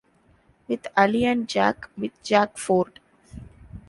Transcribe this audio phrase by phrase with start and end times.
[0.67, 2.99] With Ali and Jack, with Jack Ford.